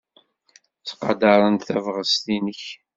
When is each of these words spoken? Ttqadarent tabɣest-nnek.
Ttqadarent 0.79 1.65
tabɣest-nnek. 1.67 2.63